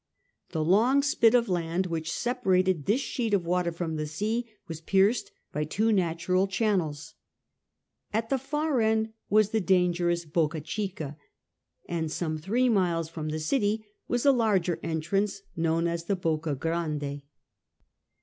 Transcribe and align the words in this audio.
The 0.49 0.63
long 0.63 1.03
spit 1.03 1.35
of 1.35 1.47
land 1.47 1.85
which 1.85 2.11
separated 2.11 2.87
this 2.87 3.01
sheet 3.01 3.35
of 3.35 3.45
water 3.45 3.71
from 3.71 3.97
the 3.97 4.07
sea 4.07 4.49
was 4.67 4.81
pierced 4.81 5.31
by 5.51 5.63
two 5.63 5.91
natural 5.91 6.47
channels. 6.47 7.13
At 8.11 8.29
the 8.31 8.39
far 8.39 8.81
end 8.81 9.13
was 9.29 9.51
the 9.51 9.61
dangerous 9.61 10.25
Bocca 10.25 10.61
Chicay 10.61 11.17
and 11.87 12.11
some 12.11 12.39
three 12.39 12.67
miles 12.67 13.09
from 13.09 13.29
the 13.29 13.37
city 13.39 13.85
was 14.07 14.25
a 14.25 14.31
larger 14.31 14.79
entrance 14.81 15.43
known 15.55 15.85
as 15.85 16.05
the 16.05 16.15
Bocca 16.15 16.55
Grande, 16.55 16.63
io8 16.63 16.97
SIjR 16.97 17.09
FRANCIS 17.09 17.21
DRAKE 17.21 17.21
chap. 17.21 17.29